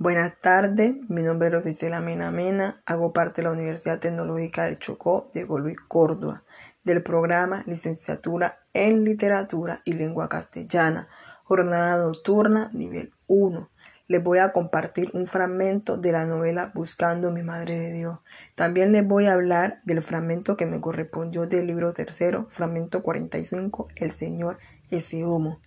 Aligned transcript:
Buenas 0.00 0.40
tardes, 0.40 0.94
mi 1.08 1.24
nombre 1.24 1.48
es 1.48 1.54
Rosicela 1.54 2.00
Mena 2.00 2.30
Mena, 2.30 2.80
hago 2.86 3.12
parte 3.12 3.42
de 3.42 3.48
la 3.48 3.52
Universidad 3.52 3.98
Tecnológica 3.98 4.66
del 4.66 4.78
Chocó 4.78 5.28
de 5.34 5.44
Luis 5.44 5.80
Córdoba, 5.80 6.44
del 6.84 7.02
programa 7.02 7.64
Licenciatura 7.66 8.60
en 8.72 9.02
Literatura 9.02 9.82
y 9.84 9.94
Lengua 9.94 10.28
Castellana, 10.28 11.08
jornada 11.42 11.98
nocturna 11.98 12.70
nivel 12.72 13.12
1. 13.26 13.70
Les 14.06 14.22
voy 14.22 14.38
a 14.38 14.52
compartir 14.52 15.10
un 15.14 15.26
fragmento 15.26 15.96
de 15.96 16.12
la 16.12 16.24
novela 16.26 16.70
Buscando 16.76 17.32
mi 17.32 17.42
Madre 17.42 17.76
de 17.76 17.92
Dios. 17.94 18.20
También 18.54 18.92
les 18.92 19.04
voy 19.04 19.26
a 19.26 19.32
hablar 19.32 19.80
del 19.82 20.00
fragmento 20.00 20.56
que 20.56 20.66
me 20.66 20.80
correspondió 20.80 21.48
del 21.48 21.66
libro 21.66 21.92
tercero, 21.92 22.46
fragmento 22.50 23.02
45, 23.02 23.88
El 23.96 24.12
Señor 24.12 24.58
ese 24.90 25.24
homo. 25.24 25.58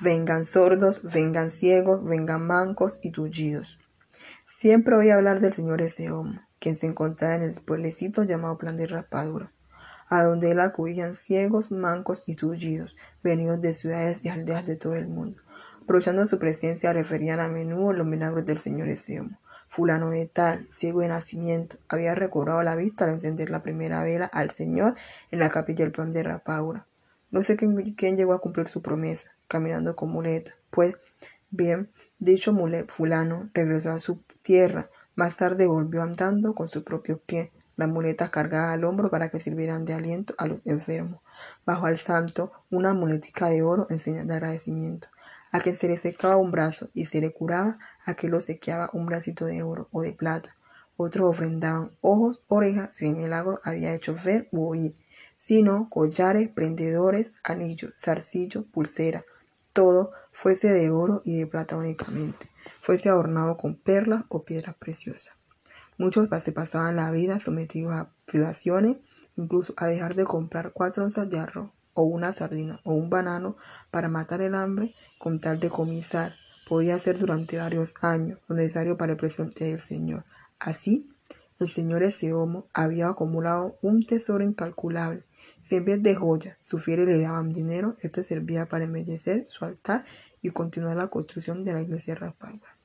Vengan 0.00 0.46
sordos, 0.46 1.02
vengan 1.02 1.50
ciegos, 1.50 2.02
vengan 2.02 2.46
mancos 2.46 2.98
y 3.02 3.10
tullidos. 3.10 3.78
Siempre 4.46 4.96
oí 4.96 5.10
hablar 5.10 5.40
del 5.40 5.52
señor 5.52 5.82
Eseomo, 5.82 6.40
quien 6.58 6.76
se 6.76 6.86
encontraba 6.86 7.36
en 7.36 7.42
el 7.42 7.60
pueblecito 7.60 8.24
llamado 8.24 8.56
Plan 8.56 8.76
de 8.76 8.86
Raspadura, 8.86 9.52
a 10.08 10.22
donde 10.22 10.50
él 10.50 10.60
acudían 10.60 11.14
ciegos, 11.14 11.70
mancos 11.70 12.24
y 12.26 12.36
tullidos, 12.36 12.96
venidos 13.22 13.60
de 13.60 13.74
ciudades 13.74 14.24
y 14.24 14.30
aldeas 14.30 14.64
de 14.64 14.76
todo 14.76 14.94
el 14.94 15.08
mundo. 15.08 15.42
Aprovechando 15.82 16.26
su 16.26 16.38
presencia, 16.38 16.92
referían 16.92 17.40
a 17.40 17.48
menudo 17.48 17.92
los 17.92 18.06
milagros 18.06 18.46
del 18.46 18.58
señor 18.58 18.88
Eseomo. 18.88 19.38
Fulano 19.68 20.10
de 20.10 20.26
tal, 20.26 20.68
ciego 20.70 21.00
de 21.00 21.08
nacimiento, 21.08 21.76
había 21.88 22.14
recobrado 22.14 22.62
la 22.62 22.76
vista 22.76 23.04
al 23.04 23.12
encender 23.12 23.50
la 23.50 23.62
primera 23.62 24.02
vela 24.02 24.26
al 24.26 24.50
Señor 24.50 24.94
en 25.30 25.38
la 25.38 25.50
capilla 25.50 25.84
del 25.84 25.92
Plan 25.92 26.12
de 26.12 26.22
Raspadura. 26.22 26.86
No 27.32 27.42
sé 27.42 27.56
quién, 27.56 28.16
llegó 28.16 28.34
a 28.34 28.40
cumplir 28.42 28.68
su 28.68 28.82
promesa, 28.82 29.30
caminando 29.48 29.96
con 29.96 30.10
muleta. 30.10 30.52
Pues 30.68 30.96
bien, 31.50 31.90
dicho 32.18 32.52
mulet 32.52 32.90
fulano 32.90 33.48
regresó 33.54 33.90
a 33.90 34.00
su 34.00 34.22
tierra. 34.42 34.90
Más 35.14 35.38
tarde 35.38 35.66
volvió 35.66 36.02
andando 36.02 36.54
con 36.54 36.68
sus 36.68 36.82
propios 36.82 37.20
pies, 37.24 37.48
las 37.76 37.88
muletas 37.88 38.28
cargadas 38.28 38.74
al 38.74 38.84
hombro 38.84 39.10
para 39.10 39.30
que 39.30 39.40
sirvieran 39.40 39.86
de 39.86 39.94
aliento 39.94 40.34
a 40.36 40.46
los 40.46 40.58
enfermos. 40.66 41.22
Bajo 41.64 41.86
al 41.86 41.96
santo 41.96 42.52
una 42.70 42.92
muletica 42.92 43.48
de 43.48 43.62
oro 43.62 43.86
en 43.88 43.98
señal 43.98 44.26
de 44.26 44.34
agradecimiento. 44.34 45.08
A 45.52 45.60
quien 45.60 45.74
se 45.74 45.88
le 45.88 45.96
secaba 45.96 46.36
un 46.36 46.50
brazo 46.50 46.90
y 46.92 47.06
se 47.06 47.22
le 47.22 47.32
curaba, 47.32 47.78
a 48.04 48.12
quien 48.12 48.32
lo 48.32 48.40
sequeaba 48.40 48.90
un 48.92 49.06
bracito 49.06 49.46
de 49.46 49.62
oro 49.62 49.88
o 49.90 50.02
de 50.02 50.12
plata. 50.12 50.54
Otros 50.98 51.30
ofrendaban 51.30 51.92
ojos, 52.02 52.42
orejas, 52.46 52.90
si 52.92 53.06
el 53.06 53.16
milagro 53.16 53.58
había 53.64 53.94
hecho 53.94 54.14
ver 54.22 54.48
u 54.52 54.68
oír, 54.68 54.94
sino 55.36 55.88
collares, 55.88 56.48
prendedores, 56.48 57.32
anillos, 57.44 57.94
zarcillos, 57.98 58.64
pulsera, 58.64 59.24
todo 59.72 60.12
fuese 60.32 60.70
de 60.70 60.90
oro 60.90 61.22
y 61.24 61.38
de 61.38 61.46
plata 61.46 61.76
únicamente, 61.76 62.50
fuese 62.80 63.08
adornado 63.08 63.56
con 63.56 63.76
perlas 63.76 64.24
o 64.28 64.44
piedras 64.44 64.76
preciosas. 64.76 65.34
Muchos 65.98 66.28
se 66.42 66.52
pasaban 66.52 66.96
la 66.96 67.10
vida 67.10 67.38
sometidos 67.38 67.92
a 67.92 68.10
privaciones, 68.24 68.96
incluso 69.36 69.74
a 69.76 69.86
dejar 69.86 70.14
de 70.14 70.24
comprar 70.24 70.72
cuatro 70.72 71.04
onzas 71.04 71.28
de 71.28 71.38
arroz, 71.38 71.70
o 71.94 72.02
una 72.02 72.32
sardina, 72.32 72.80
o 72.84 72.94
un 72.94 73.10
banano 73.10 73.56
para 73.90 74.08
matar 74.08 74.40
el 74.40 74.54
hambre 74.54 74.94
con 75.18 75.40
tal 75.40 75.60
de 75.60 75.68
comisar. 75.68 76.34
Podía 76.68 76.98
ser 76.98 77.18
durante 77.18 77.58
varios 77.58 77.94
años 78.00 78.40
lo 78.48 78.56
necesario 78.56 78.96
para 78.96 79.12
el 79.12 79.18
presente 79.18 79.66
del 79.66 79.78
Señor. 79.78 80.24
Así, 80.58 81.10
el 81.64 81.70
señor 81.70 82.02
Eseomo 82.02 82.66
había 82.72 83.08
acumulado 83.08 83.78
un 83.82 84.04
tesoro 84.04 84.44
incalculable 84.44 85.24
si 85.62 85.76
en 85.76 85.84
vez 85.84 86.02
de 86.02 86.16
joyas 86.16 86.56
su 86.60 86.78
fieles 86.78 87.06
le 87.06 87.20
daban 87.20 87.52
dinero, 87.52 87.96
esto 88.00 88.24
servía 88.24 88.66
para 88.66 88.84
embellecer 88.84 89.46
su 89.48 89.64
altar 89.64 90.04
y 90.42 90.50
continuar 90.50 90.96
la 90.96 91.06
construcción 91.06 91.62
de 91.62 91.72
la 91.72 91.80
iglesia 91.80 92.16
Raspadura. 92.16 92.76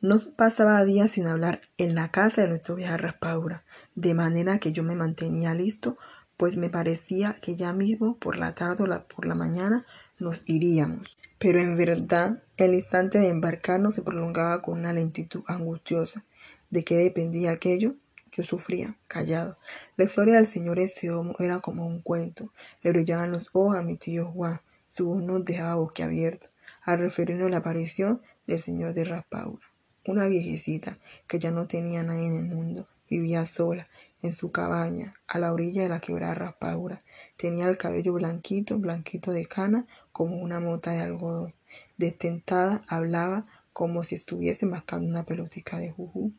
No 0.00 0.18
pasaba 0.36 0.84
días 0.84 1.12
sin 1.12 1.28
hablar 1.28 1.60
en 1.78 1.94
la 1.94 2.10
casa 2.10 2.42
de 2.42 2.48
nuestro 2.48 2.74
vieja 2.74 2.96
Raspadura, 2.96 3.64
de 3.94 4.12
manera 4.14 4.58
que 4.58 4.72
yo 4.72 4.82
me 4.82 4.96
mantenía 4.96 5.54
listo, 5.54 5.96
pues 6.36 6.56
me 6.56 6.68
parecía 6.68 7.36
que 7.40 7.54
ya 7.54 7.72
mismo 7.72 8.16
por 8.16 8.36
la 8.36 8.54
tarde 8.54 8.82
o 8.82 9.06
por 9.14 9.26
la 9.26 9.34
mañana 9.36 9.86
nos 10.18 10.42
iríamos. 10.46 11.16
Pero 11.38 11.60
en 11.60 11.76
verdad 11.76 12.42
el 12.56 12.74
instante 12.74 13.18
de 13.18 13.28
embarcarnos 13.28 13.94
se 13.94 14.02
prolongaba 14.02 14.62
con 14.62 14.80
una 14.80 14.92
lentitud 14.92 15.42
angustiosa. 15.46 16.24
¿De 16.70 16.84
qué 16.84 16.96
dependía 16.96 17.50
aquello? 17.50 17.96
Yo 18.30 18.44
sufría, 18.44 18.96
callado. 19.08 19.56
La 19.96 20.04
historia 20.04 20.36
del 20.36 20.46
señor 20.46 20.78
Eseomo 20.78 21.34
era 21.40 21.58
como 21.58 21.84
un 21.84 22.00
cuento. 22.00 22.48
Le 22.82 22.92
brillaban 22.92 23.32
los 23.32 23.48
ojos 23.52 23.76
a 23.76 23.82
mi 23.82 23.96
tío 23.96 24.26
Juan. 24.26 24.60
Su 24.88 25.06
voz 25.06 25.22
nos 25.22 25.44
dejaba 25.44 25.74
boquiabiertos 25.74 26.52
al 26.82 27.00
referirnos 27.00 27.50
la 27.50 27.56
aparición 27.56 28.22
del 28.46 28.60
señor 28.60 28.94
de 28.94 29.04
Raspaura. 29.04 29.66
Una 30.06 30.26
viejecita 30.26 30.98
que 31.26 31.40
ya 31.40 31.50
no 31.50 31.66
tenía 31.66 32.04
nadie 32.04 32.28
en 32.28 32.36
el 32.36 32.44
mundo. 32.44 32.86
Vivía 33.08 33.46
sola, 33.46 33.84
en 34.22 34.32
su 34.32 34.52
cabaña, 34.52 35.14
a 35.26 35.40
la 35.40 35.52
orilla 35.52 35.82
de 35.82 35.88
la 35.88 35.98
quebrada 35.98 36.34
Raspaura. 36.34 37.00
Tenía 37.36 37.68
el 37.68 37.78
cabello 37.78 38.12
blanquito, 38.12 38.78
blanquito 38.78 39.32
de 39.32 39.46
cana, 39.46 39.86
como 40.12 40.36
una 40.36 40.60
mota 40.60 40.92
de 40.92 41.00
algodón. 41.00 41.52
Destentada, 41.96 42.84
hablaba 42.86 43.42
como 43.72 44.04
si 44.04 44.14
estuviese 44.14 44.66
mascando 44.66 45.08
una 45.08 45.24
pelotica 45.24 45.78
de 45.78 45.90
juju. 45.90 46.32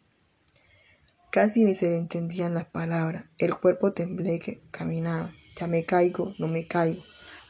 Casi 1.31 1.63
ni 1.63 1.75
se 1.75 1.87
le 1.87 1.97
entendían 1.97 2.53
las 2.53 2.65
palabras. 2.65 3.23
El 3.37 3.55
cuerpo 3.55 3.93
tembleque 3.93 4.61
caminaba. 4.69 5.33
Ya 5.55 5.65
me 5.65 5.85
caigo, 5.85 6.33
no 6.39 6.49
me 6.49 6.67
caigo. 6.67 7.01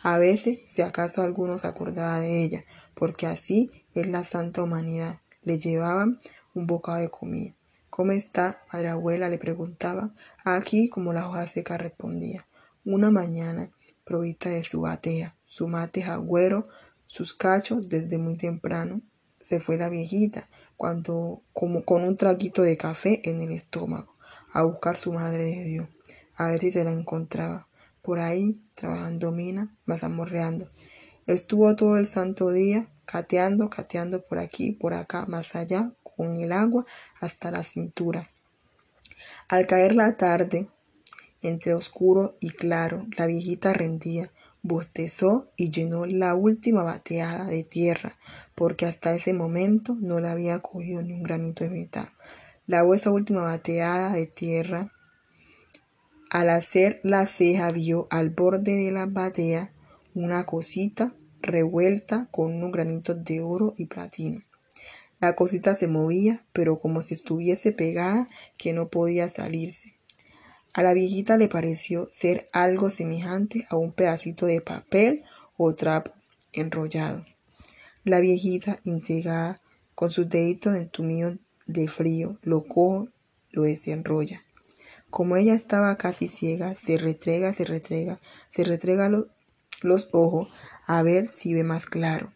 A 0.04 0.20
veces, 0.20 0.60
si 0.68 0.84
acaso 0.84 1.24
alguno 1.24 1.58
se 1.58 1.66
acordaba 1.66 2.20
de 2.20 2.44
ella, 2.44 2.64
porque 2.94 3.26
así 3.26 3.72
es 3.96 4.06
la 4.06 4.24
santa 4.24 4.62
humanidad. 4.62 5.22
Le 5.42 5.58
llevaban 5.58 6.20
un 6.54 6.68
bocado 6.68 7.00
de 7.00 7.10
comida. 7.10 7.56
¿Cómo 7.90 8.12
está, 8.12 8.62
madre 8.72 8.90
abuela? 8.90 9.30
le 9.30 9.40
preguntaba. 9.40 10.14
Aquí, 10.46 10.88
como 10.88 11.12
la 11.12 11.28
hoja 11.28 11.48
seca 11.48 11.80
respondía. 11.80 12.46
Una 12.86 13.10
mañana, 13.10 13.72
provista 14.04 14.50
de 14.50 14.64
su 14.64 14.82
batea, 14.82 15.36
su 15.46 15.68
mate 15.68 16.04
jagüero, 16.04 16.68
sus 17.08 17.34
cachos, 17.34 17.90
desde 17.90 18.20
muy 18.20 18.38
temprano, 18.38 19.02
se 19.40 19.60
fue 19.60 19.78
la 19.78 19.90
viejita, 19.90 20.48
cuando, 20.82 21.44
como 21.54 21.86
con 21.86 22.02
un 22.02 22.18
traguito 22.18 22.64
de 22.64 22.76
café 22.76 23.22
en 23.30 23.40
el 23.40 23.52
estómago, 23.52 24.16
a 24.52 24.64
buscar 24.64 24.98
su 24.98 25.14
madre 25.14 25.44
de 25.44 25.64
Dios, 25.66 25.90
a 26.34 26.48
ver 26.48 26.58
si 26.58 26.72
se 26.72 26.84
la 26.84 26.92
encontraba. 26.92 27.68
Por 28.02 28.18
ahí, 28.18 28.60
trabajando 28.74 29.32
mina, 29.32 29.78
mazamorreando. 29.86 30.72
Estuvo 31.28 31.76
todo 31.76 31.98
el 31.98 32.08
santo 32.08 32.50
día, 32.50 32.88
cateando, 33.06 33.70
cateando 33.70 34.26
por 34.26 34.40
aquí, 34.40 34.72
por 34.72 34.96
acá, 34.96 35.28
más 35.28 35.54
allá, 35.54 35.94
con 36.02 36.40
el 36.40 36.52
agua 36.52 36.84
hasta 37.20 37.52
la 37.52 37.62
cintura. 37.62 38.32
Al 39.50 39.68
caer 39.68 39.94
la 39.94 40.18
tarde, 40.18 40.68
entre 41.44 41.76
oscuro 41.76 42.38
y 42.40 42.50
claro, 42.50 43.06
la 43.18 43.28
viejita 43.28 43.72
rendía, 43.72 44.32
bostezó 44.64 45.52
y 45.56 45.72
llenó 45.72 46.06
la 46.06 46.36
última 46.36 46.84
bateada 46.84 47.46
de 47.46 47.64
tierra, 47.64 48.18
porque 48.56 48.86
hasta 48.86 49.16
ese 49.16 49.34
momento 49.34 49.96
no 50.00 50.20
le 50.20 50.30
había 50.30 50.60
cogido 50.60 51.02
ni 51.02 51.14
un 51.14 51.24
granito 51.24 51.64
de 51.64 51.70
mitad. 51.70 52.10
La 52.68 52.86
esa 52.94 53.12
última 53.12 53.42
bateada 53.42 54.14
de 54.14 54.28
tierra. 54.28 54.92
Al 56.30 56.50
hacer 56.50 57.02
la 57.04 57.26
ceja 57.26 57.72
vio 57.72 58.08
al 58.10 58.30
borde 58.30 58.76
de 58.76 58.92
la 58.92 59.06
batea 59.06 59.74
una 60.14 60.46
cosita 60.46 61.14
revuelta 61.42 62.28
con 62.32 62.54
unos 62.54 62.72
granitos 62.72 63.24
de 63.24 63.42
oro 63.42 63.74
y 63.78 63.88
platino. 63.88 64.42
La 65.20 65.36
cosita 65.36 65.76
se 65.76 65.88
movía, 65.88 66.46
pero 66.54 66.80
como 66.80 67.02
si 67.02 67.14
estuviese 67.14 67.72
pegada, 67.72 68.28
que 68.58 68.74
no 68.74 68.90
podía 68.90 69.30
salirse. 69.30 69.94
A 70.74 70.84
la 70.84 70.94
viejita 70.94 71.36
le 71.38 71.50
pareció 71.50 72.08
ser 72.10 72.48
algo 72.54 72.90
semejante 72.90 73.66
a 73.70 73.76
un 73.76 73.92
pedacito 73.92 74.46
de 74.46 74.62
papel 74.62 75.26
o 75.58 75.76
trapo 75.76 76.14
enrollado. 76.54 77.26
La 78.06 78.22
viejita, 78.22 78.80
intrigada, 78.86 79.60
con 79.96 80.12
sus 80.12 80.30
deditos 80.30 80.76
entumidos 80.76 81.36
de 81.66 81.90
frío, 81.90 82.40
lo 82.42 82.64
coge, 82.64 83.10
lo 83.52 83.64
desenrolla. 83.64 84.46
Como 85.10 85.36
ella 85.36 85.56
estaba 85.56 85.98
casi 85.98 86.30
ciega, 86.30 86.74
se 86.76 86.98
retrega, 86.98 87.52
se 87.52 87.66
retrega, 87.66 88.22
se 88.50 88.64
retrega 88.64 89.10
los 89.82 90.08
ojos 90.14 90.48
a 90.88 91.04
ver 91.04 91.28
si 91.28 91.54
ve 91.54 91.66
más 91.66 91.86
claro. 91.86 92.32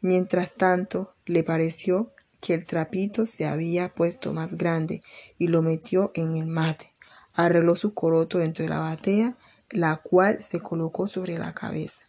Mientras 0.00 0.54
tanto, 0.54 1.14
le 1.26 1.44
pareció 1.44 2.12
que 2.40 2.54
el 2.54 2.64
trapito 2.64 3.26
se 3.26 3.44
había 3.44 3.90
puesto 3.90 4.32
más 4.32 4.54
grande 4.54 5.02
y 5.38 5.48
lo 5.48 5.60
metió 5.60 6.12
en 6.14 6.36
el 6.36 6.46
mate 6.46 6.93
arregló 7.34 7.76
su 7.76 7.94
coroto 7.94 8.38
dentro 8.38 8.62
de 8.64 8.70
la 8.70 8.78
batea, 8.78 9.36
la 9.70 9.96
cual 9.96 10.42
se 10.42 10.60
colocó 10.60 11.06
sobre 11.06 11.38
la 11.38 11.52
cabeza. 11.52 12.00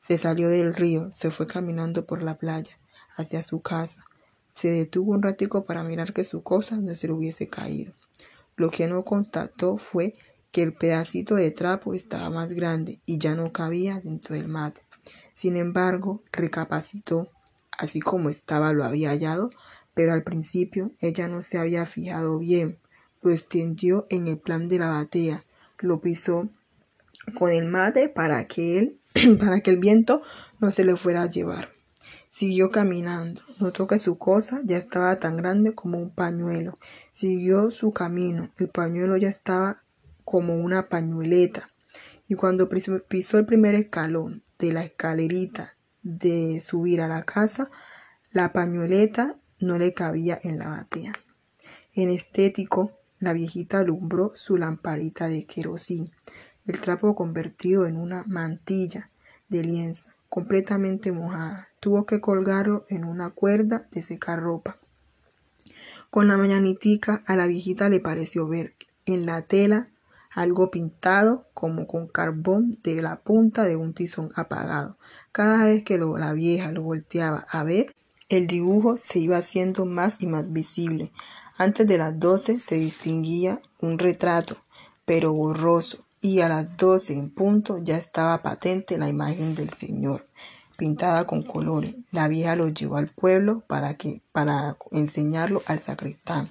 Se 0.00 0.18
salió 0.18 0.48
del 0.48 0.74
río, 0.74 1.10
se 1.14 1.30
fue 1.30 1.46
caminando 1.46 2.04
por 2.04 2.22
la 2.22 2.36
playa, 2.36 2.78
hacia 3.16 3.42
su 3.42 3.62
casa. 3.62 4.04
Se 4.54 4.68
detuvo 4.68 5.12
un 5.12 5.22
ratico 5.22 5.64
para 5.64 5.82
mirar 5.82 6.12
que 6.12 6.24
su 6.24 6.42
cosa 6.42 6.76
no 6.76 6.94
se 6.94 7.06
le 7.06 7.14
hubiese 7.14 7.48
caído. 7.48 7.92
Lo 8.56 8.70
que 8.70 8.86
no 8.86 9.04
constató 9.04 9.78
fue 9.78 10.14
que 10.52 10.62
el 10.62 10.74
pedacito 10.74 11.34
de 11.34 11.50
trapo 11.50 11.94
estaba 11.94 12.30
más 12.30 12.52
grande 12.52 13.00
y 13.06 13.18
ya 13.18 13.34
no 13.34 13.52
cabía 13.52 14.00
dentro 14.00 14.36
del 14.36 14.46
mate. 14.46 14.82
Sin 15.32 15.56
embargo, 15.56 16.22
recapacitó, 16.30 17.28
así 17.76 18.00
como 18.00 18.30
estaba 18.30 18.72
lo 18.72 18.84
había 18.84 19.10
hallado, 19.10 19.50
pero 19.94 20.12
al 20.12 20.22
principio 20.22 20.92
ella 21.00 21.26
no 21.26 21.42
se 21.42 21.58
había 21.58 21.86
fijado 21.86 22.38
bien. 22.38 22.78
Lo 23.24 23.32
extendió 23.32 24.06
en 24.10 24.28
el 24.28 24.38
plan 24.38 24.68
de 24.68 24.78
la 24.78 24.90
batea, 24.90 25.44
lo 25.80 26.00
pisó 26.00 26.50
con 27.38 27.50
el 27.50 27.64
mate 27.64 28.10
para 28.10 28.46
que 28.46 28.98
para 29.40 29.60
que 29.60 29.70
el 29.70 29.78
viento 29.78 30.22
no 30.60 30.70
se 30.70 30.84
le 30.84 30.94
fuera 30.96 31.22
a 31.22 31.30
llevar. 31.30 31.70
Siguió 32.28 32.70
caminando. 32.70 33.40
Notó 33.60 33.86
que 33.86 33.98
su 33.98 34.18
cosa 34.18 34.60
ya 34.64 34.76
estaba 34.76 35.18
tan 35.20 35.38
grande 35.38 35.72
como 35.72 35.98
un 35.98 36.10
pañuelo. 36.10 36.78
Siguió 37.12 37.70
su 37.70 37.92
camino. 37.92 38.50
El 38.58 38.68
pañuelo 38.68 39.16
ya 39.16 39.30
estaba 39.30 39.82
como 40.24 40.56
una 40.56 40.90
pañueleta. 40.90 41.70
Y 42.28 42.34
cuando 42.34 42.68
pisó 42.68 43.38
el 43.38 43.46
primer 43.46 43.74
escalón 43.74 44.42
de 44.58 44.72
la 44.74 44.84
escalerita 44.84 45.72
de 46.02 46.60
subir 46.60 47.00
a 47.00 47.08
la 47.08 47.22
casa, 47.22 47.70
la 48.32 48.52
pañueleta 48.52 49.38
no 49.60 49.78
le 49.78 49.94
cabía 49.94 50.38
en 50.42 50.58
la 50.58 50.68
batea. 50.68 51.14
En 51.94 52.10
estético, 52.10 52.92
la 53.24 53.32
viejita 53.32 53.80
alumbró 53.80 54.32
su 54.34 54.56
lamparita 54.56 55.28
de 55.28 55.44
querosín, 55.44 56.12
el 56.66 56.80
trapo 56.80 57.14
convertido 57.14 57.86
en 57.86 57.96
una 57.96 58.24
mantilla 58.26 59.10
de 59.48 59.62
lienzo, 59.62 60.10
completamente 60.28 61.12
mojada. 61.12 61.68
Tuvo 61.80 62.06
que 62.06 62.20
colgarlo 62.20 62.84
en 62.88 63.04
una 63.04 63.30
cuerda 63.30 63.86
de 63.90 64.02
secar 64.02 64.40
ropa. 64.40 64.78
Con 66.10 66.28
la 66.28 66.36
mañanitica 66.36 67.22
a 67.26 67.36
la 67.36 67.46
viejita 67.46 67.88
le 67.88 68.00
pareció 68.00 68.46
ver 68.46 68.74
en 69.04 69.26
la 69.26 69.42
tela 69.42 69.88
algo 70.30 70.70
pintado 70.70 71.46
como 71.54 71.86
con 71.86 72.08
carbón 72.08 72.72
de 72.82 73.00
la 73.02 73.20
punta 73.20 73.64
de 73.64 73.76
un 73.76 73.94
tizón 73.94 74.30
apagado. 74.34 74.98
Cada 75.32 75.64
vez 75.64 75.84
que 75.84 75.98
la 75.98 76.32
vieja 76.32 76.72
lo 76.72 76.82
volteaba 76.82 77.46
a 77.50 77.62
ver, 77.62 77.94
el 78.28 78.46
dibujo 78.46 78.96
se 78.96 79.18
iba 79.20 79.36
haciendo 79.36 79.84
más 79.84 80.16
y 80.20 80.26
más 80.26 80.52
visible. 80.52 81.12
Antes 81.56 81.86
de 81.86 81.98
las 81.98 82.18
doce 82.18 82.58
se 82.58 82.74
distinguía 82.74 83.62
un 83.78 84.00
retrato, 84.00 84.56
pero 85.04 85.32
borroso, 85.32 85.98
y 86.20 86.40
a 86.40 86.48
las 86.48 86.76
doce 86.76 87.12
en 87.12 87.30
punto 87.30 87.78
ya 87.78 87.96
estaba 87.96 88.42
patente 88.42 88.98
la 88.98 89.08
imagen 89.08 89.54
del 89.54 89.72
Señor, 89.72 90.26
pintada 90.76 91.28
con 91.28 91.42
colores. 91.42 91.94
La 92.10 92.26
vieja 92.26 92.56
lo 92.56 92.70
llevó 92.70 92.96
al 92.96 93.06
pueblo 93.06 93.60
para 93.68 93.94
que 93.94 94.20
para 94.32 94.76
enseñarlo 94.90 95.62
al 95.66 95.78
sacristán, 95.78 96.50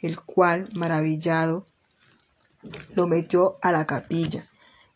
el 0.00 0.18
cual, 0.18 0.70
maravillado, 0.72 1.66
lo 2.94 3.06
metió 3.06 3.58
a 3.60 3.70
la 3.70 3.86
capilla. 3.86 4.46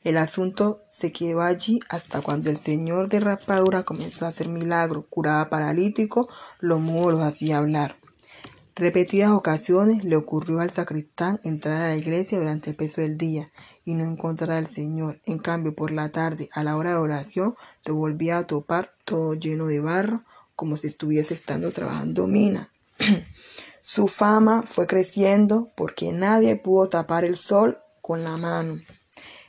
El 0.02 0.16
asunto 0.16 0.80
se 0.90 1.12
quedó 1.12 1.42
allí 1.42 1.78
hasta 1.90 2.22
cuando 2.22 2.48
el 2.48 2.56
señor 2.56 3.10
de 3.10 3.20
raspadura 3.20 3.82
comenzó 3.82 4.24
a 4.24 4.28
hacer 4.28 4.48
milagro, 4.48 5.06
curaba 5.10 5.50
paralítico, 5.50 6.26
los 6.58 6.80
mudos 6.80 7.12
los 7.12 7.22
hacía 7.22 7.58
hablar. 7.58 7.96
Repetidas 8.74 9.30
ocasiones 9.30 10.02
le 10.02 10.16
ocurrió 10.16 10.60
al 10.60 10.70
sacristán 10.70 11.38
entrar 11.44 11.82
a 11.82 11.88
la 11.88 11.96
iglesia 11.96 12.38
durante 12.38 12.70
el 12.70 12.76
peso 12.76 13.02
del 13.02 13.18
día 13.18 13.50
y 13.84 13.92
no 13.92 14.04
encontrar 14.04 14.52
al 14.52 14.66
Señor. 14.66 15.20
En 15.26 15.38
cambio, 15.38 15.74
por 15.74 15.90
la 15.90 16.08
tarde, 16.08 16.48
a 16.54 16.64
la 16.64 16.76
hora 16.78 16.92
de 16.92 16.96
oración, 16.96 17.54
lo 17.84 17.94
volvía 17.96 18.38
a 18.38 18.46
topar 18.46 18.90
todo 19.04 19.34
lleno 19.34 19.66
de 19.66 19.80
barro, 19.80 20.22
como 20.56 20.78
si 20.78 20.86
estuviese 20.86 21.34
estando 21.34 21.70
trabajando 21.70 22.26
mina. 22.26 22.70
Su 23.82 24.08
fama 24.08 24.62
fue 24.62 24.86
creciendo 24.86 25.68
porque 25.76 26.12
nadie 26.12 26.56
pudo 26.56 26.88
tapar 26.88 27.24
el 27.24 27.36
sol 27.36 27.78
con 28.00 28.24
la 28.24 28.38
mano. 28.38 28.80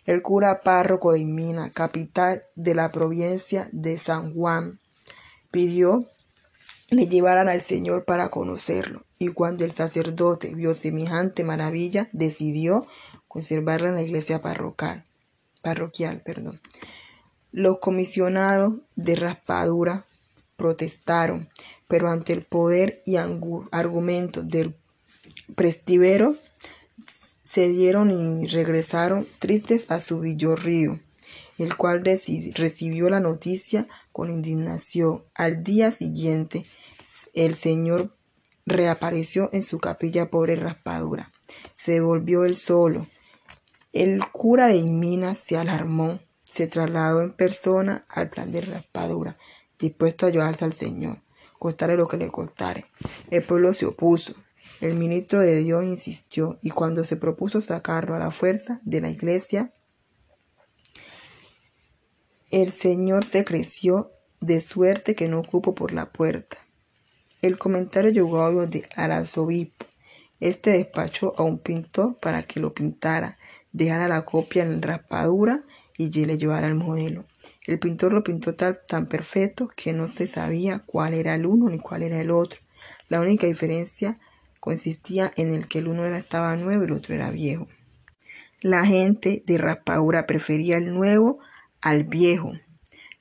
El 0.05 0.21
cura 0.21 0.59
párroco 0.59 1.13
de 1.13 1.23
Mina, 1.23 1.69
capital 1.69 2.41
de 2.55 2.75
la 2.75 2.91
provincia 2.91 3.69
de 3.71 3.97
San 3.97 4.33
Juan, 4.33 4.81
pidió 5.49 6.09
le 6.93 7.07
llevaran 7.07 7.49
al 7.49 7.61
Señor 7.61 8.05
para 8.05 8.29
conocerlo. 8.29 9.05
Y 9.19 9.29
cuando 9.29 9.65
el 9.65 9.71
sacerdote 9.71 10.53
vio 10.53 10.73
semejante 10.73 11.43
maravilla, 11.43 12.09
decidió 12.11 12.85
conservarla 13.27 13.89
en 13.89 13.95
la 13.95 14.01
iglesia 14.01 14.41
parroquial. 14.41 15.05
parroquial 15.61 16.21
perdón. 16.21 16.59
Los 17.51 17.79
comisionados 17.79 18.79
de 18.95 19.15
raspadura 19.15 20.05
protestaron, 20.55 21.49
pero 21.87 22.09
ante 22.09 22.33
el 22.33 22.43
poder 22.43 23.03
y 23.05 23.17
argumentos 23.17 24.47
del 24.47 24.75
prestivero 25.55 26.35
se 27.43 27.67
dieron 27.67 28.11
y 28.11 28.47
regresaron 28.47 29.27
tristes 29.39 29.91
a 29.91 30.01
su 30.01 30.19
villorrío, 30.19 30.99
el 31.59 31.75
cual 31.77 32.03
recibió 32.03 33.09
la 33.09 33.19
noticia 33.19 33.87
con 34.11 34.31
indignación. 34.31 35.23
Al 35.35 35.63
día 35.63 35.91
siguiente, 35.91 36.65
el 37.33 37.55
señor 37.55 38.15
reapareció 38.65 39.49
en 39.53 39.63
su 39.63 39.79
capilla 39.79 40.29
pobre 40.29 40.55
raspadura. 40.55 41.31
Se 41.75 41.99
volvió 41.99 42.45
él 42.45 42.55
solo. 42.55 43.07
El 43.91 44.25
cura 44.31 44.67
de 44.67 44.77
Inmina 44.77 45.35
se 45.35 45.57
alarmó, 45.57 46.19
se 46.43 46.67
trasladó 46.67 47.21
en 47.21 47.33
persona 47.33 48.01
al 48.09 48.29
plan 48.29 48.51
de 48.51 48.61
raspadura, 48.61 49.37
dispuesto 49.77 50.25
a 50.25 50.29
ayudarse 50.29 50.65
al 50.65 50.73
Señor 50.73 51.23
costare 51.63 51.95
lo 51.95 52.09
que 52.09 52.17
le 52.17 52.29
costare. 52.29 52.83
El 53.31 53.41
pueblo 53.41 53.71
se 53.71 53.85
opuso. 53.85 54.33
El 54.81 54.97
ministro 54.97 55.39
de 55.39 55.55
Dios 55.63 55.85
insistió 55.85 56.59
y 56.61 56.71
cuando 56.71 57.05
se 57.05 57.15
propuso 57.15 57.61
sacarlo 57.61 58.15
a 58.15 58.19
la 58.19 58.31
fuerza 58.31 58.81
de 58.83 58.99
la 58.99 59.09
iglesia, 59.09 59.73
el 62.51 62.73
Señor 62.73 63.23
se 63.23 63.45
creció 63.45 64.11
de 64.41 64.59
suerte 64.59 65.15
que 65.15 65.29
no 65.29 65.39
ocupó 65.39 65.73
por 65.73 65.93
la 65.93 66.11
puerta. 66.11 66.57
El 67.43 67.57
comentario 67.57 68.09
llegó 68.09 68.39
a 68.39 68.47
oídos 68.47 68.83
al 68.95 69.11
arzobispo. 69.11 69.85
Este 70.39 70.71
despachó 70.71 71.33
a 71.37 71.43
un 71.43 71.59
pintor 71.59 72.17
para 72.21 72.43
que 72.43 72.61
lo 72.61 72.73
pintara, 72.73 73.37
dejara 73.73 74.07
la 74.07 74.23
copia 74.23 74.63
en 74.63 74.81
raspadura 74.81 75.65
y 75.97 76.07
le 76.25 76.37
llevara 76.37 76.67
el 76.67 76.75
modelo. 76.75 77.25
El 77.67 77.79
pintor 77.79 78.13
lo 78.13 78.23
pintó 78.23 78.55
tan 78.55 79.07
perfecto 79.07 79.69
que 79.75 79.91
no 79.91 80.07
se 80.07 80.25
sabía 80.25 80.83
cuál 80.85 81.13
era 81.13 81.35
el 81.35 81.45
uno 81.45 81.67
ni 81.67 81.79
cuál 81.79 82.03
era 82.03 82.21
el 82.21 82.31
otro. 82.31 82.61
La 83.09 83.19
única 83.19 83.45
diferencia 83.45 84.19
consistía 84.61 85.33
en 85.35 85.53
el 85.53 85.67
que 85.67 85.79
el 85.79 85.89
uno 85.89 86.05
era, 86.05 86.17
estaba 86.17 86.55
nuevo 86.55 86.83
y 86.83 86.85
el 86.85 86.93
otro 86.93 87.13
era 87.13 87.29
viejo. 87.29 87.67
La 88.61 88.85
gente 88.85 89.43
de 89.45 89.57
Raspadura 89.57 90.27
prefería 90.27 90.77
el 90.77 90.93
nuevo 90.93 91.41
al 91.81 92.05
viejo. 92.05 92.53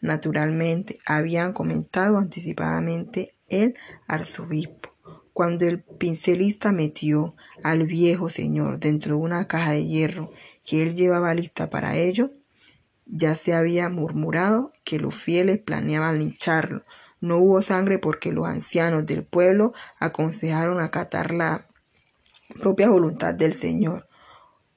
Naturalmente, 0.00 1.00
habían 1.06 1.52
comentado 1.52 2.18
anticipadamente 2.18 3.34
el 3.52 3.74
arzobispo. 4.08 4.90
Cuando 5.32 5.66
el 5.66 5.82
pincelista 5.82 6.72
metió 6.72 7.36
al 7.62 7.86
viejo 7.86 8.28
señor 8.28 8.80
dentro 8.80 9.16
de 9.16 9.22
una 9.22 9.46
caja 9.46 9.72
de 9.72 9.86
hierro 9.86 10.30
que 10.64 10.82
él 10.82 10.94
llevaba 10.94 11.34
lista 11.34 11.70
para 11.70 11.96
ello, 11.96 12.32
ya 13.06 13.34
se 13.34 13.54
había 13.54 13.88
murmurado 13.88 14.72
que 14.84 14.98
los 14.98 15.14
fieles 15.14 15.58
planeaban 15.58 16.18
lincharlo. 16.18 16.82
No 17.20 17.38
hubo 17.38 17.62
sangre 17.62 17.98
porque 17.98 18.32
los 18.32 18.46
ancianos 18.46 19.06
del 19.06 19.24
pueblo 19.24 19.72
aconsejaron 19.98 20.80
acatar 20.80 21.32
la 21.32 21.66
propia 22.60 22.88
voluntad 22.88 23.34
del 23.34 23.52
Señor. 23.54 24.06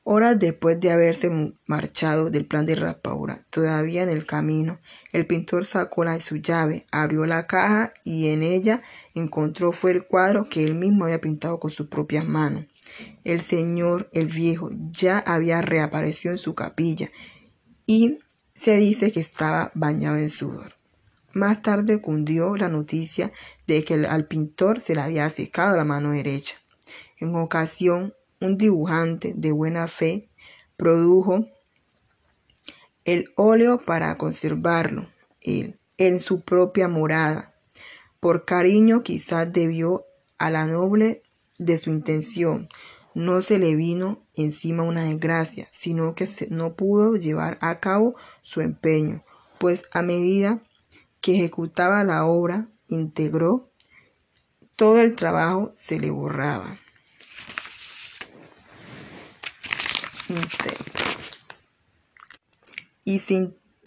Horas 0.07 0.38
después 0.38 0.79
de 0.79 0.91
haberse 0.91 1.31
marchado 1.65 2.29
del 2.29 2.45
plan 2.45 2.67
de 2.67 2.75
Raspaura, 2.75 3.43
todavía 3.50 4.03
en 4.03 4.09
el 4.09 4.27
camino, 4.27 4.79
el 5.12 5.25
pintor 5.25 5.65
sacó 5.65 6.03
la 6.03 6.19
su 6.19 6.35
llave, 6.35 6.85
abrió 6.91 7.25
la 7.25 7.47
caja 7.47 7.91
y 8.03 8.27
en 8.27 8.43
ella 8.43 8.83
encontró 9.15 9.71
fue 9.71 9.93
el 9.93 10.05
cuadro 10.05 10.47
que 10.47 10.63
él 10.63 10.75
mismo 10.75 11.05
había 11.05 11.21
pintado 11.21 11.59
con 11.59 11.71
sus 11.71 11.88
propias 11.88 12.24
manos. 12.24 12.67
El 13.24 13.41
señor, 13.41 14.07
el 14.13 14.27
viejo, 14.27 14.69
ya 14.91 15.17
había 15.17 15.63
reaparecido 15.63 16.33
en 16.33 16.38
su 16.38 16.53
capilla 16.53 17.09
y 17.88 18.19
se 18.53 18.77
dice 18.77 19.12
que 19.12 19.21
estaba 19.21 19.71
bañado 19.74 20.17
en 20.17 20.29
sudor. 20.29 20.75
Más 21.33 21.63
tarde 21.63 22.00
cundió 22.00 22.55
la 22.57 22.69
noticia 22.69 23.31
de 23.65 23.83
que 23.83 23.95
al 24.05 24.27
pintor 24.27 24.81
se 24.81 24.93
le 24.93 25.01
había 25.01 25.27
secado 25.31 25.75
la 25.75 25.83
mano 25.83 26.12
derecha. 26.12 26.57
En 27.17 27.35
ocasión, 27.35 28.13
un 28.41 28.57
dibujante 28.57 29.33
de 29.35 29.51
buena 29.51 29.87
fe 29.87 30.29
produjo 30.77 31.45
el 33.03 33.31
óleo 33.35 33.83
para 33.85 34.17
conservarlo 34.17 35.07
en 35.41 36.19
su 36.19 36.41
propia 36.41 36.87
morada. 36.87 37.53
Por 38.19 38.45
cariño 38.45 39.03
quizás 39.03 39.51
debió 39.51 40.05
a 40.37 40.49
la 40.49 40.65
noble 40.65 41.21
de 41.57 41.77
su 41.77 41.91
intención 41.91 42.67
no 43.15 43.41
se 43.41 43.57
le 43.59 43.75
vino 43.75 44.21
encima 44.35 44.83
una 44.83 45.05
desgracia, 45.05 45.67
sino 45.71 46.13
que 46.15 46.27
no 46.49 46.75
pudo 46.75 47.15
llevar 47.15 47.57
a 47.61 47.79
cabo 47.79 48.15
su 48.43 48.59
empeño, 48.59 49.23
pues 49.57 49.85
a 49.91 50.01
medida 50.01 50.61
que 51.21 51.35
ejecutaba 51.35 52.03
la 52.03 52.25
obra, 52.25 52.67
integró, 52.89 53.69
todo 54.75 54.99
el 54.99 55.15
trabajo 55.15 55.71
se 55.77 55.97
le 55.97 56.11
borraba. 56.11 56.77
Y, 63.03 63.22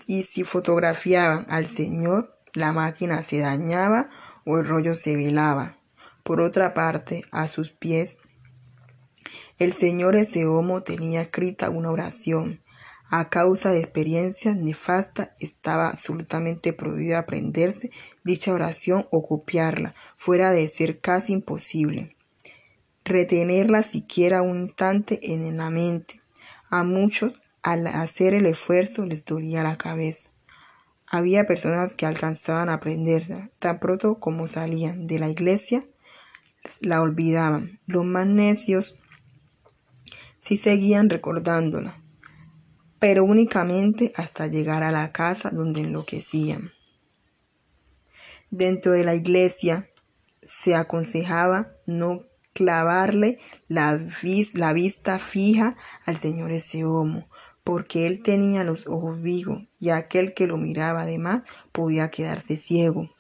y 0.07 0.23
si 0.23 0.45
fotografiaban 0.45 1.47
al 1.49 1.67
Señor, 1.67 2.39
la 2.55 2.73
máquina 2.73 3.23
se 3.23 3.39
dañaba 3.39 4.09
o 4.45 4.59
el 4.59 4.67
rollo 4.67 4.95
se 4.95 5.17
velaba 5.17 5.79
Por 6.23 6.41
otra 6.41 6.75
parte, 6.75 7.23
a 7.31 7.49
sus 7.49 7.71
pies, 7.71 8.19
el 9.59 9.73
señor 9.73 10.15
Eseomo 10.15 10.83
tenía 10.85 11.21
escrita 11.23 11.69
una 11.69 11.91
oración. 11.91 12.63
A 13.11 13.29
causa 13.29 13.73
de 13.73 13.81
experiencias 13.81 14.55
nefastas, 14.55 15.31
estaba 15.41 15.89
absolutamente 15.89 16.73
prohibido 16.73 17.19
aprenderse 17.19 17.91
dicha 18.23 18.53
oración 18.53 19.09
o 19.11 19.27
copiarla, 19.27 19.95
fuera 20.17 20.53
de 20.53 20.69
ser 20.69 21.01
casi 21.01 21.33
imposible. 21.33 22.17
Retenerla 23.05 23.83
siquiera 23.83 24.43
un 24.43 24.61
instante 24.61 25.19
en 25.23 25.57
la 25.57 25.71
mente. 25.71 26.21
A 26.71 26.83
muchos, 26.83 27.41
al 27.63 27.87
hacer 27.87 28.35
el 28.35 28.47
esfuerzo, 28.47 29.07
les 29.07 29.25
dolía 29.25 29.63
la 29.63 29.79
cabeza. 29.79 30.31
Había 31.07 31.47
personas 31.47 31.95
que 31.95 32.05
alcanzaban 32.05 32.69
a 32.69 32.75
aprenderla, 32.75 33.49
tan 33.59 33.81
pronto 33.81 34.19
como 34.21 34.47
salían 34.47 35.07
de 35.07 35.19
la 35.19 35.31
iglesia, 35.31 35.85
la 36.81 37.01
olvidaban. 37.01 37.81
Los 37.87 38.05
más 38.05 38.27
necios 38.27 38.99
sí 40.39 40.59
seguían 40.59 41.09
recordándola, 41.09 42.03
pero 42.99 43.25
únicamente 43.25 44.13
hasta 44.17 44.47
llegar 44.47 44.83
a 44.83 44.93
la 44.93 45.11
casa 45.13 45.51
donde 45.51 45.81
enloquecían. 45.81 46.73
Dentro 48.51 48.93
de 48.93 49.05
la 49.05 49.15
iglesia 49.15 49.89
se 50.43 50.75
aconsejaba 50.75 51.73
no 51.87 52.28
clavarle 52.59 53.39
la, 53.69 53.95
vista 54.73 55.19
fija 55.21 55.77
al 56.05 56.17
señor 56.17 56.51
ese 56.51 56.85
homo, 56.85 57.29
porque 57.63 58.05
él 58.05 58.21
tenía 58.21 58.65
los 58.65 58.89
ojos 58.89 59.23
vivos 59.23 59.69
y 59.79 59.91
aquel 59.91 60.35
que 60.35 60.49
lo 60.49 60.57
miraba 60.57 61.03
además 61.03 61.45
podía 61.71 62.11
quedarse 62.11 62.57
ciego. 62.57 63.11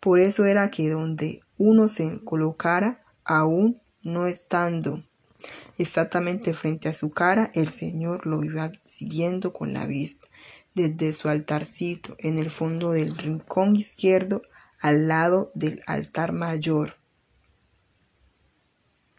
Por 0.00 0.18
eso 0.18 0.44
era 0.44 0.70
que 0.70 0.90
donde 0.90 1.40
uno 1.56 1.88
se 1.88 2.20
colocara, 2.24 3.02
aún 3.24 3.80
no 4.02 4.26
estando 4.26 5.02
exactamente 5.78 6.52
frente 6.52 6.90
a 6.90 6.92
su 6.92 7.08
cara, 7.08 7.50
el 7.54 7.70
Señor 7.70 8.26
lo 8.26 8.44
iba 8.44 8.70
siguiendo 8.84 9.54
con 9.54 9.72
la 9.72 9.86
vista, 9.86 10.28
desde 10.74 11.14
su 11.14 11.30
altarcito 11.30 12.16
en 12.18 12.36
el 12.36 12.50
fondo 12.50 12.90
del 12.90 13.16
rincón 13.16 13.76
izquierdo 13.76 14.42
al 14.78 15.08
lado 15.08 15.50
del 15.54 15.80
altar 15.86 16.32
mayor. 16.32 17.01